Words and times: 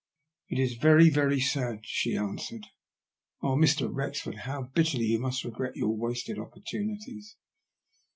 "It 0.49 0.57
is 0.57 0.77
very, 0.77 1.11
very 1.11 1.39
sad," 1.39 1.81
she 1.83 2.17
answered." 2.17 2.65
Oh, 3.43 3.55
Mr, 3.55 3.87
Wrexford, 3.87 4.35
how 4.49 4.63
bitterly 4.73 5.05
you 5.05 5.19
must 5.19 5.43
regret 5.43 5.75
your 5.75 5.95
wasted 5.95 6.39
opportunities." 6.39 7.35